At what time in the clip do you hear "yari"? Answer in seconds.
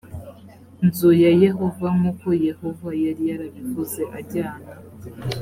3.03-3.23